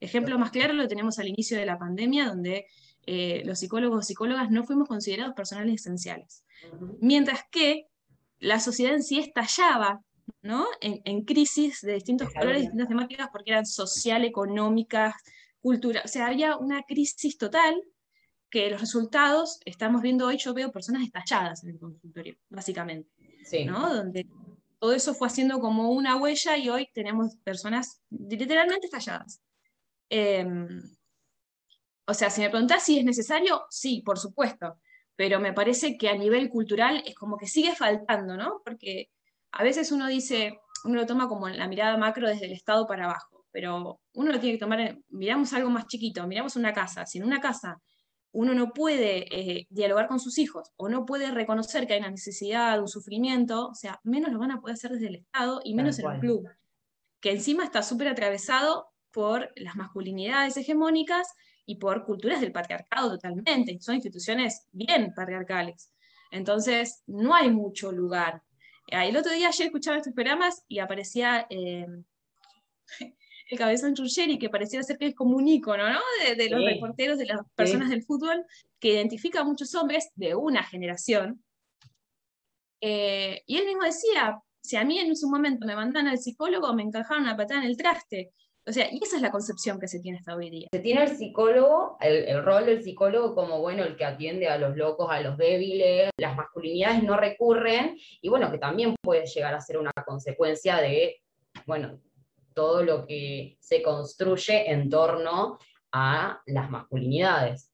Ejemplo 0.00 0.38
más 0.38 0.50
claro 0.50 0.72
lo 0.72 0.88
tenemos 0.88 1.18
al 1.18 1.28
inicio 1.28 1.58
de 1.58 1.66
la 1.66 1.78
pandemia, 1.78 2.26
donde 2.26 2.66
eh, 3.06 3.42
los 3.44 3.58
psicólogos 3.58 3.98
o 3.98 4.02
psicólogas 4.02 4.50
no 4.50 4.64
fuimos 4.64 4.88
considerados 4.88 5.34
personales 5.34 5.74
esenciales. 5.74 6.44
Mientras 7.00 7.40
que 7.50 7.86
la 8.38 8.60
sociedad 8.60 8.94
en 8.94 9.02
sí 9.02 9.18
estallaba 9.18 10.02
¿no? 10.42 10.66
en, 10.80 11.24
crisis 11.24 11.80
de 11.82 11.94
distintos 11.94 12.32
colores, 12.32 12.62
distintas 12.62 12.88
temáticas, 12.88 13.28
porque 13.32 13.50
eran 13.50 13.66
social, 13.66 14.24
económicas, 14.24 15.14
culturales. 15.60 16.10
O 16.10 16.12
sea, 16.12 16.28
había 16.28 16.56
una 16.56 16.82
crisis 16.84 17.36
total 17.36 17.82
que 18.50 18.70
los 18.70 18.80
resultados, 18.80 19.60
estamos 19.64 20.02
viendo 20.02 20.26
hoy, 20.26 20.36
yo 20.36 20.52
veo 20.52 20.72
personas 20.72 21.02
estalladas 21.02 21.62
en 21.62 21.70
el 21.70 21.78
consultorio, 21.78 22.36
básicamente. 22.48 23.10
¿no? 23.64 23.94
Donde 23.94 24.26
todo 24.78 24.92
eso 24.92 25.14
fue 25.14 25.28
haciendo 25.28 25.60
como 25.60 25.90
una 25.90 26.16
huella 26.16 26.56
y 26.56 26.68
hoy 26.68 26.88
tenemos 26.92 27.36
personas 27.44 28.02
literalmente 28.10 28.86
estalladas. 28.86 29.40
Em, 30.08 30.82
o 32.06 32.14
sea, 32.14 32.30
si 32.30 32.40
me 32.40 32.50
preguntás 32.50 32.82
si 32.82 32.98
es 32.98 33.04
necesario, 33.04 33.62
sí, 33.70 34.02
por 34.04 34.18
supuesto, 34.18 34.78
pero 35.14 35.38
me 35.38 35.52
parece 35.52 35.96
que 35.96 36.08
a 36.08 36.16
nivel 36.16 36.48
cultural 36.48 37.02
es 37.06 37.14
como 37.14 37.36
que 37.36 37.46
sigue 37.46 37.74
faltando, 37.76 38.36
¿no? 38.36 38.62
Porque 38.64 39.10
a 39.52 39.62
veces 39.62 39.92
uno 39.92 40.06
dice, 40.08 40.58
uno 40.84 40.96
lo 40.96 41.06
toma 41.06 41.28
como 41.28 41.48
la 41.48 41.68
mirada 41.68 41.96
macro 41.96 42.28
desde 42.28 42.46
el 42.46 42.52
Estado 42.52 42.86
para 42.86 43.04
abajo, 43.04 43.46
pero 43.52 44.00
uno 44.14 44.32
lo 44.32 44.40
tiene 44.40 44.56
que 44.56 44.60
tomar, 44.60 44.98
miramos 45.08 45.52
algo 45.52 45.70
más 45.70 45.86
chiquito, 45.86 46.26
miramos 46.26 46.56
una 46.56 46.72
casa, 46.72 47.06
si 47.06 47.18
en 47.18 47.24
una 47.24 47.40
casa 47.40 47.80
uno 48.32 48.54
no 48.54 48.72
puede 48.72 49.26
eh, 49.34 49.66
dialogar 49.70 50.06
con 50.06 50.20
sus 50.20 50.38
hijos 50.38 50.70
o 50.76 50.88
no 50.88 51.04
puede 51.04 51.30
reconocer 51.30 51.86
que 51.86 51.94
hay 51.94 52.00
una 52.00 52.10
necesidad, 52.10 52.80
un 52.80 52.88
sufrimiento, 52.88 53.68
o 53.68 53.74
sea, 53.74 54.00
menos 54.04 54.32
lo 54.32 54.38
van 54.38 54.52
a 54.52 54.60
poder 54.60 54.74
hacer 54.74 54.92
desde 54.92 55.08
el 55.08 55.16
Estado 55.16 55.60
y 55.64 55.74
menos 55.74 55.98
en 55.98 56.10
el 56.10 56.20
club, 56.20 56.48
que 57.20 57.32
encima 57.32 57.64
está 57.64 57.82
súper 57.82 58.08
atravesado 58.08 58.88
por 59.10 59.50
las 59.56 59.74
masculinidades 59.76 60.56
hegemónicas 60.56 61.26
y 61.66 61.76
por 61.76 62.04
culturas 62.04 62.40
del 62.40 62.52
patriarcado 62.52 63.10
totalmente. 63.10 63.78
Son 63.80 63.94
instituciones 63.94 64.66
bien 64.72 65.12
patriarcales. 65.14 65.92
Entonces, 66.30 67.02
no 67.06 67.34
hay 67.34 67.50
mucho 67.50 67.90
lugar. 67.90 68.42
El 68.86 69.16
otro 69.16 69.32
día 69.32 69.48
ayer 69.48 69.66
escuchaba 69.66 69.98
estos 69.98 70.14
programas 70.14 70.64
y 70.68 70.78
aparecía 70.78 71.46
eh, 71.50 71.86
el 73.50 73.58
cabezón 73.58 73.94
Churcheri, 73.94 74.38
que 74.38 74.48
parecía 74.48 74.82
ser 74.82 74.96
que 74.96 75.08
es 75.08 75.14
como 75.14 75.36
un 75.36 75.48
ícono, 75.48 75.90
¿no? 75.90 75.98
De, 76.36 76.48
los 76.48 76.64
reporteros, 76.64 77.18
de 77.18 77.26
las 77.26 77.40
personas 77.56 77.90
del 77.90 78.04
fútbol, 78.04 78.44
que 78.78 78.92
identifica 78.92 79.40
a 79.40 79.44
muchos 79.44 79.74
hombres 79.74 80.10
de 80.14 80.36
una 80.36 80.62
generación. 80.62 81.42
Eh, 82.80 83.42
y 83.46 83.56
él 83.58 83.66
mismo 83.66 83.82
decía, 83.82 84.40
si 84.62 84.76
a 84.76 84.84
mí 84.84 85.00
en 85.00 85.16
su 85.16 85.28
momento 85.28 85.66
me 85.66 85.74
mandan 85.74 86.06
al 86.06 86.18
psicólogo, 86.18 86.72
me 86.74 86.84
encajaron 86.84 87.24
una 87.24 87.36
patada 87.36 87.62
en 87.62 87.68
el 87.68 87.76
traste. 87.76 88.32
O 88.66 88.72
sea, 88.72 88.88
y 88.92 89.00
esa 89.02 89.16
es 89.16 89.22
la 89.22 89.32
concepción 89.32 89.80
que 89.80 89.88
se 89.88 89.98
tiene 89.98 90.18
hasta 90.18 90.36
hoy 90.36 90.48
día. 90.48 90.68
Se 90.70 90.78
tiene 90.78 91.02
el 91.02 91.16
psicólogo, 91.16 91.96
el, 92.00 92.44
rol 92.44 92.66
del 92.66 92.84
psicólogo 92.84 93.34
como, 93.34 93.60
bueno, 93.60 93.82
el 93.82 93.96
que 93.96 94.04
atiende 94.04 94.48
a 94.48 94.58
los 94.58 94.76
locos, 94.76 95.08
a 95.10 95.20
los 95.20 95.36
débiles, 95.36 96.10
las 96.18 96.36
masculinidades 96.36 97.02
no 97.02 97.16
recurren, 97.16 97.98
y 98.20 98.28
bueno, 98.28 98.48
que 98.52 98.58
también 98.58 98.94
puede 99.02 99.26
llegar 99.26 99.54
a 99.54 99.60
ser 99.60 99.78
una 99.78 99.90
consecuencia 100.06 100.76
de, 100.76 101.20
bueno, 101.66 102.00
todo 102.54 102.82
lo 102.82 103.06
que 103.06 103.56
se 103.60 103.82
construye 103.82 104.70
en 104.70 104.88
torno 104.88 105.58
a 105.92 106.40
las 106.46 106.70
masculinidades. 106.70 107.72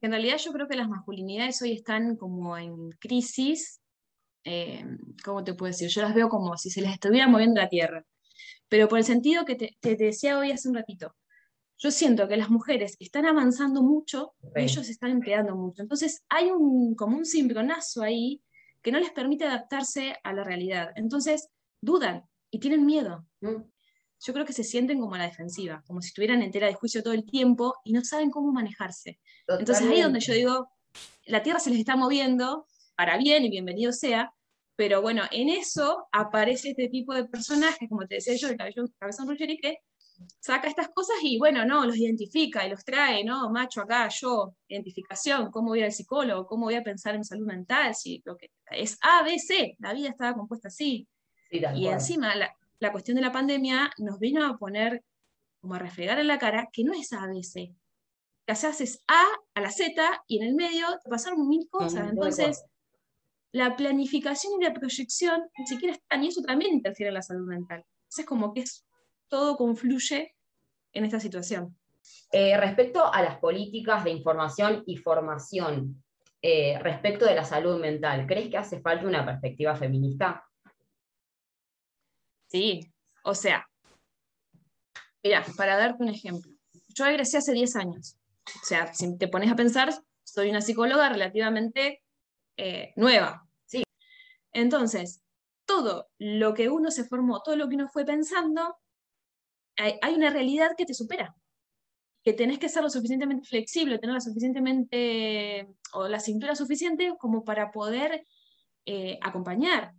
En 0.00 0.10
realidad 0.10 0.38
yo 0.38 0.52
creo 0.52 0.68
que 0.68 0.76
las 0.76 0.88
masculinidades 0.88 1.60
hoy 1.62 1.72
están 1.72 2.16
como 2.16 2.56
en 2.56 2.90
crisis, 3.00 3.80
eh, 4.44 4.84
¿cómo 5.24 5.42
te 5.42 5.54
puedo 5.54 5.72
decir? 5.72 5.88
Yo 5.88 6.02
las 6.02 6.14
veo 6.14 6.28
como 6.28 6.56
si 6.56 6.70
se 6.70 6.80
les 6.80 6.92
estuviera 6.92 7.26
moviendo 7.26 7.60
la 7.60 7.68
tierra 7.68 8.04
pero 8.68 8.88
por 8.88 8.98
el 8.98 9.04
sentido 9.04 9.44
que 9.44 9.54
te, 9.54 9.96
decía 9.96 10.38
hoy 10.38 10.50
hace 10.50 10.68
un 10.68 10.74
ratito. 10.74 11.14
Yo 11.78 11.90
siento 11.90 12.26
que 12.26 12.36
las 12.36 12.48
mujeres 12.48 12.96
están 13.00 13.26
avanzando 13.26 13.82
mucho 13.82 14.32
y 14.54 14.62
ellos 14.62 14.88
están 14.88 15.10
empleando 15.10 15.54
mucho. 15.54 15.82
Entonces 15.82 16.24
hay 16.28 16.50
un, 16.50 16.94
como 16.94 17.18
un 17.18 17.26
cimbronazo 17.26 18.02
ahí 18.02 18.42
que 18.82 18.92
no 18.92 18.98
les 18.98 19.10
permite 19.10 19.44
adaptarse 19.44 20.16
a 20.22 20.32
la 20.32 20.42
realidad. 20.42 20.90
Entonces 20.96 21.50
dudan 21.82 22.24
y 22.50 22.58
tienen 22.58 22.86
miedo. 22.86 23.26
Yo 23.40 24.32
creo 24.32 24.46
que 24.46 24.52
se 24.52 24.64
sienten 24.64 24.98
como 25.00 25.14
a 25.14 25.18
la 25.18 25.26
defensiva, 25.26 25.82
como 25.86 26.00
si 26.00 26.08
estuvieran 26.08 26.42
en 26.42 26.50
tela 26.50 26.66
de 26.66 26.74
juicio 26.74 27.02
todo 27.02 27.12
el 27.12 27.26
tiempo 27.26 27.74
y 27.84 27.92
no 27.92 28.02
saben 28.02 28.30
cómo 28.30 28.52
manejarse. 28.52 29.20
Entonces 29.46 29.86
ahí 29.86 29.98
es 29.98 30.04
donde 30.04 30.20
yo 30.20 30.32
digo, 30.32 30.68
la 31.26 31.42
tierra 31.42 31.60
se 31.60 31.70
les 31.70 31.80
está 31.80 31.96
moviendo 31.96 32.66
para 32.96 33.18
bien 33.18 33.44
y 33.44 33.50
bienvenido 33.50 33.92
sea, 33.92 34.32
pero 34.74 35.02
bueno, 35.02 35.22
en 35.30 35.48
eso 35.48 36.06
aparece 36.12 36.70
este 36.70 36.88
tipo 36.88 37.14
de 37.14 37.24
personajes, 37.24 37.88
como 37.88 38.06
te 38.06 38.16
decía 38.16 38.36
yo, 38.36 38.48
el 38.48 38.56
cabezón 38.98 39.28
Ruggeri, 39.28 39.58
que 39.58 39.78
saca 40.40 40.68
estas 40.68 40.88
cosas 40.88 41.16
y 41.22 41.38
bueno, 41.38 41.64
no, 41.64 41.84
los 41.84 41.96
identifica 41.96 42.66
y 42.66 42.70
los 42.70 42.84
trae, 42.84 43.24
¿no? 43.24 43.50
Macho 43.50 43.82
acá, 43.82 44.08
yo, 44.08 44.54
identificación, 44.68 45.50
cómo 45.50 45.68
voy 45.68 45.82
al 45.82 45.92
psicólogo, 45.92 46.46
cómo 46.46 46.66
voy 46.66 46.74
a 46.74 46.82
pensar 46.82 47.14
en 47.14 47.24
salud 47.24 47.46
mental, 47.46 47.94
si 47.94 48.22
lo 48.24 48.36
que 48.36 48.50
es 48.70 48.98
A, 49.02 49.22
B, 49.22 49.38
C, 49.38 49.76
la 49.78 49.92
vida 49.92 50.08
estaba 50.08 50.34
compuesta 50.34 50.68
así. 50.68 51.06
Y 51.50 51.86
encima 51.86 52.34
la, 52.34 52.54
la, 52.78 52.92
cuestión 52.92 53.16
de 53.16 53.22
la 53.22 53.32
pandemia 53.32 53.90
nos 53.98 54.18
vino 54.18 54.44
a 54.46 54.56
poner, 54.56 55.02
como 55.60 55.74
a 55.74 55.78
refregar 55.78 56.18
en 56.18 56.26
la 56.26 56.38
cara, 56.38 56.68
que 56.72 56.84
no 56.84 56.92
es 56.92 57.12
A, 57.12 57.26
B, 57.26 57.42
C. 57.42 57.74
Que 58.46 58.52
haces 58.52 59.02
A 59.08 59.24
a 59.54 59.60
la 59.60 59.70
Z 59.70 60.22
y 60.26 60.38
en 60.38 60.48
el 60.48 60.54
medio 60.54 60.86
te 61.02 61.10
pasaron 61.10 61.48
mil 61.48 61.68
cosas. 61.68 62.10
Entonces, 62.10 62.64
la 63.52 63.76
planificación 63.76 64.60
y 64.60 64.64
la 64.64 64.74
proyección 64.74 65.42
ni 65.58 65.66
siquiera 65.66 65.94
están, 65.94 66.22
y 66.22 66.28
eso 66.28 66.42
también 66.42 66.74
interfiere 66.74 67.08
en 67.08 67.14
la 67.14 67.22
salud 67.22 67.46
mental. 67.48 67.78
Entonces, 67.78 68.18
es 68.20 68.26
como 68.26 68.52
que 68.52 68.60
es, 68.60 68.86
todo 69.28 69.56
confluye 69.56 70.34
en 70.92 71.04
esta 71.04 71.20
situación. 71.20 71.76
Eh, 72.32 72.56
respecto 72.56 73.12
a 73.12 73.22
las 73.22 73.38
políticas 73.38 74.04
de 74.04 74.10
información 74.10 74.82
y 74.86 74.96
formación, 74.96 76.02
eh, 76.42 76.78
respecto 76.80 77.24
de 77.24 77.34
la 77.34 77.44
salud 77.44 77.80
mental, 77.80 78.26
¿crees 78.26 78.50
que 78.50 78.58
hace 78.58 78.80
falta 78.80 79.06
una 79.06 79.24
perspectiva 79.24 79.74
feminista? 79.74 80.44
Sí, 82.48 82.92
o 83.24 83.34
sea, 83.34 83.66
mira, 85.22 85.44
para 85.56 85.76
darte 85.76 86.02
un 86.02 86.10
ejemplo, 86.10 86.52
yo 86.94 87.06
egresé 87.06 87.38
hace 87.38 87.52
10 87.52 87.76
años. 87.76 88.16
O 88.46 88.64
sea, 88.64 88.92
si 88.94 89.18
te 89.18 89.28
pones 89.28 89.50
a 89.50 89.56
pensar, 89.56 89.92
soy 90.22 90.50
una 90.50 90.60
psicóloga 90.60 91.08
relativamente 91.08 92.02
eh, 92.56 92.92
nueva, 92.96 93.46
entonces, 94.56 95.20
todo 95.66 96.08
lo 96.18 96.54
que 96.54 96.70
uno 96.70 96.90
se 96.90 97.04
formó, 97.04 97.42
todo 97.42 97.56
lo 97.56 97.68
que 97.68 97.74
uno 97.74 97.90
fue 97.90 98.06
pensando, 98.06 98.78
hay, 99.76 100.14
una 100.14 100.30
realidad 100.30 100.70
que 100.78 100.86
te 100.86 100.94
supera. 100.94 101.36
Que 102.24 102.32
tenés 102.32 102.58
que 102.58 102.70
ser 102.70 102.82
lo 102.82 102.88
suficientemente 102.88 103.46
flexible, 103.46 103.98
tener 103.98 104.14
la 104.14 104.20
suficientemente, 104.20 105.68
o 105.92 106.08
la 106.08 106.20
cintura 106.20 106.56
suficiente 106.56 107.12
como 107.18 107.44
para 107.44 107.70
poder 107.70 108.26
eh, 108.86 109.18
acompañar. 109.20 109.92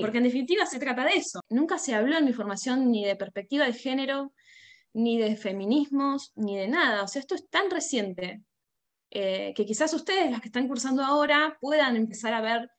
Porque 0.00 0.18
en 0.18 0.24
definitiva 0.24 0.66
se 0.66 0.78
trata 0.78 1.04
de 1.04 1.12
eso. 1.12 1.40
Nunca 1.48 1.78
se 1.78 1.94
habló 1.94 2.18
en 2.18 2.24
mi 2.24 2.32
formación 2.32 2.90
ni 2.90 3.04
de 3.04 3.16
perspectiva 3.16 3.64
de 3.66 3.72
género, 3.72 4.32
ni 4.92 5.18
de 5.18 5.36
feminismos, 5.36 6.32
ni 6.36 6.56
de 6.56 6.68
nada. 6.68 7.02
O 7.02 7.08
sea, 7.08 7.20
esto 7.20 7.34
es 7.34 7.48
tan 7.48 7.70
reciente 7.70 8.42
eh, 9.10 9.52
que 9.54 9.64
quizás 9.64 9.92
ustedes, 9.94 10.30
las 10.30 10.40
que 10.40 10.48
están 10.48 10.68
cursando 10.68 11.02
ahora, 11.02 11.56
puedan 11.60 11.96
empezar 11.96 12.34
a 12.34 12.40
ver 12.40 12.70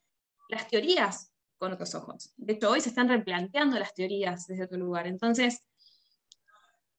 las 0.50 0.67
teorías 0.67 1.31
con 1.58 1.74
otros 1.74 1.96
ojos. 1.96 2.34
De 2.38 2.53
hecho, 2.53 2.70
hoy 2.70 2.81
se 2.81 2.89
están 2.89 3.10
replanteando 3.10 3.79
las 3.79 3.93
teorías 3.93 4.48
desde 4.48 4.63
otro 4.63 4.77
lugar. 4.77 5.08
Entonces, 5.08 5.62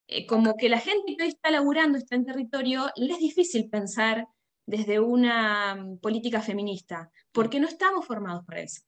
eh, 0.07 0.25
como 0.25 0.55
que 0.55 0.69
la 0.69 0.79
gente 0.79 1.15
que 1.15 1.23
hoy 1.23 1.29
está 1.29 1.49
laburando, 1.49 1.97
está 1.97 2.15
en 2.15 2.25
territorio, 2.25 2.89
le 2.95 3.13
es 3.13 3.19
difícil 3.19 3.69
pensar 3.69 4.27
desde 4.65 4.99
una 4.99 5.75
mm, 5.75 5.97
política 5.99 6.41
feminista, 6.41 7.11
porque 7.31 7.59
no 7.59 7.67
estamos 7.67 8.05
formados 8.05 8.45
para 8.45 8.61
eso. 8.61 8.81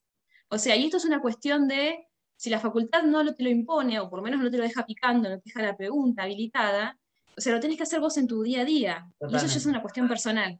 O 0.49 0.57
sea, 0.57 0.75
y 0.75 0.85
esto 0.85 0.97
es 0.97 1.05
una 1.05 1.21
cuestión 1.21 1.67
de, 1.67 2.07
si 2.35 2.49
la 2.49 2.59
facultad 2.59 3.03
no 3.03 3.33
te 3.33 3.43
lo 3.43 3.49
impone, 3.49 3.99
o 3.99 4.09
por 4.09 4.19
lo 4.19 4.23
menos 4.23 4.41
no 4.41 4.51
te 4.51 4.57
lo 4.57 4.63
deja 4.63 4.85
picando, 4.85 5.29
no 5.29 5.37
te 5.37 5.43
deja 5.45 5.61
la 5.61 5.77
pregunta 5.77 6.23
habilitada, 6.23 6.99
o 7.37 7.41
sea, 7.41 7.53
lo 7.53 7.59
tienes 7.59 7.77
que 7.77 7.83
hacer 7.83 7.99
vos 7.99 8.17
en 8.17 8.27
tu 8.27 8.43
día 8.43 8.61
a 8.61 8.65
día. 8.65 9.11
Y 9.29 9.35
eso 9.35 9.47
ya 9.47 9.57
es 9.57 9.65
una 9.65 9.81
cuestión 9.81 10.07
personal. 10.07 10.59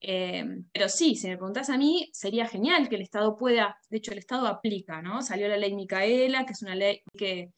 Eh, 0.00 0.64
pero 0.72 0.88
sí, 0.88 1.14
si 1.14 1.28
me 1.28 1.36
preguntás 1.36 1.70
a 1.70 1.78
mí, 1.78 2.10
sería 2.12 2.48
genial 2.48 2.88
que 2.88 2.96
el 2.96 3.02
Estado 3.02 3.36
pueda, 3.36 3.76
de 3.88 3.98
hecho 3.98 4.10
el 4.10 4.18
Estado 4.18 4.48
aplica, 4.48 5.00
¿no? 5.00 5.22
Salió 5.22 5.46
la 5.48 5.56
ley 5.56 5.74
Micaela, 5.74 6.44
que 6.44 6.52
es 6.54 6.62
una 6.62 6.74
ley 6.74 7.02
que, 7.16 7.52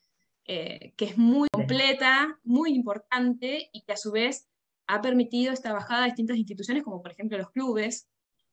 eh, 0.44 0.92
que 0.96 1.04
es 1.06 1.16
muy 1.16 1.48
completa, 1.50 2.38
muy 2.44 2.74
importante 2.74 3.70
y 3.72 3.80
que 3.82 3.94
a 3.94 3.96
su 3.96 4.12
vez 4.12 4.46
ha 4.86 5.00
permitido 5.00 5.54
esta 5.54 5.72
bajada 5.72 6.02
a 6.02 6.06
distintas 6.06 6.36
instituciones, 6.36 6.82
como 6.82 7.00
por 7.00 7.12
ejemplo 7.12 7.38
los 7.38 7.50
clubes, 7.50 8.08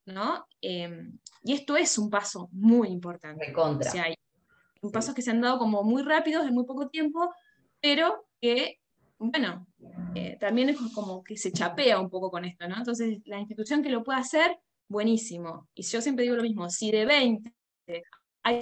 ¿no? 0.05 0.45
Eh, 0.61 1.09
y 1.43 1.53
esto 1.53 1.75
es 1.75 1.97
un 1.97 2.09
paso 2.09 2.49
muy 2.51 2.89
importante. 2.89 3.51
contra. 3.53 3.91
hay 4.03 4.15
pasos 4.91 5.13
que 5.13 5.21
se 5.21 5.31
han 5.31 5.41
dado 5.41 5.59
como 5.59 5.83
muy 5.83 6.01
rápidos 6.01 6.45
en 6.47 6.53
muy 6.53 6.65
poco 6.65 6.89
tiempo, 6.89 7.33
pero 7.79 8.25
que 8.39 8.79
bueno, 9.19 9.67
eh, 10.15 10.35
también 10.39 10.69
es 10.69 10.77
como 10.95 11.23
que 11.23 11.37
se 11.37 11.51
chapea 11.51 11.99
un 11.99 12.09
poco 12.09 12.31
con 12.31 12.43
esto, 12.43 12.67
¿no? 12.67 12.77
Entonces, 12.77 13.19
la 13.25 13.39
institución 13.39 13.83
que 13.83 13.89
lo 13.89 14.03
pueda 14.03 14.17
hacer, 14.17 14.57
buenísimo. 14.87 15.67
Y 15.75 15.83
yo 15.83 16.01
siempre 16.01 16.23
digo 16.23 16.35
lo 16.35 16.41
mismo, 16.41 16.67
si 16.71 16.91
de 16.91 17.05
20 17.05 17.53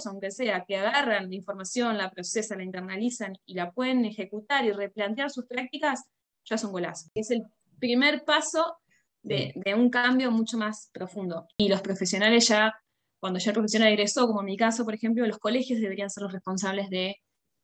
aunque 0.04 0.30
sea, 0.30 0.64
que 0.64 0.76
agarran 0.76 1.28
la 1.28 1.34
información, 1.34 1.96
la 1.96 2.10
procesan, 2.10 2.58
la 2.58 2.64
internalizan 2.64 3.32
y 3.46 3.54
la 3.54 3.70
pueden 3.72 4.04
ejecutar 4.04 4.64
y 4.64 4.72
replantear 4.72 5.30
sus 5.30 5.46
prácticas, 5.46 6.04
ya 6.44 6.56
es 6.56 6.64
un 6.64 6.72
golazo. 6.72 7.08
Es 7.14 7.30
el 7.30 7.44
primer 7.78 8.24
paso 8.24 8.76
de, 9.22 9.52
un 9.74 9.90
cambio 9.90 10.30
mucho 10.30 10.56
más 10.56 10.90
profundo. 10.92 11.46
Y 11.58 11.68
los 11.68 11.80
profesionales 11.80 12.48
ya, 12.48 12.74
cuando 13.18 13.38
ya 13.38 13.50
el 13.50 13.54
profesional 13.54 13.88
egresó, 13.88 14.26
como 14.26 14.40
en 14.40 14.46
mi 14.46 14.56
caso, 14.56 14.84
por 14.84 14.94
ejemplo, 14.94 15.26
los 15.26 15.38
colegios 15.38 15.80
deberían 15.80 16.10
ser 16.10 16.22
los 16.22 16.32
responsables 16.32 16.90
de 16.90 17.16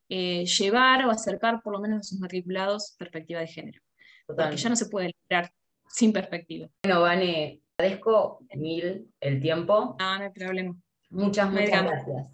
eh, 0.09 0.45
llevar 0.45 1.05
o 1.07 1.11
acercar 1.11 1.61
por 1.63 1.73
lo 1.73 1.81
menos 1.81 2.01
a 2.01 2.03
sus 2.03 2.21
matriculados 2.21 2.95
perspectiva 2.99 3.41
de 3.41 3.47
género. 3.47 3.81
Porque 4.27 4.57
ya 4.57 4.69
no 4.69 4.77
se 4.77 4.87
puede 4.87 5.15
lograr 5.23 5.51
sin 5.89 6.13
perspectiva. 6.13 6.69
Bueno, 6.83 7.01
Vane, 7.03 7.61
agradezco 7.79 8.41
mil 8.55 9.09
el 9.21 9.41
tiempo. 9.41 9.97
No, 9.99 10.19
no 10.19 10.25
hay 10.25 10.31
problema. 10.31 10.75
Muchas, 11.11 11.51
muchas 11.51 11.85
gracias. 11.85 12.27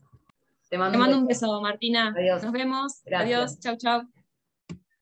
Te 0.70 0.78
mando, 0.78 1.18
un, 1.18 1.26
beso. 1.26 1.60
Martina. 1.60 2.14
Adiós. 2.16 2.42
Nos 2.42 2.52
vemos. 2.52 3.02
Adiós. 3.12 3.60
Chau, 3.60 3.76
chau. 3.76 4.02